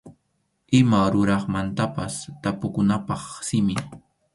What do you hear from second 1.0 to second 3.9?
ruraqmantapas tapukunapaq simi.